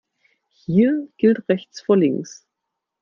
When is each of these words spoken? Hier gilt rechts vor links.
Hier 0.49 1.07
gilt 1.17 1.47
rechts 1.47 1.79
vor 1.81 1.95
links. 1.95 2.47